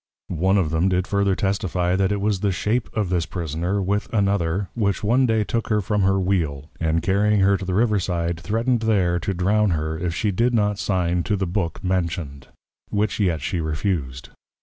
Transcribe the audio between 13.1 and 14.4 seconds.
yet she refused.